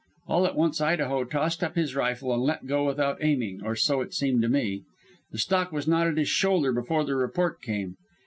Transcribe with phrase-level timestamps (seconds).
[0.27, 4.01] All at once Idaho tossed up his rifle and let go without aiming or so
[4.01, 4.81] it seemed to me.
[5.31, 7.97] The stock was not at his shoulder before the report came.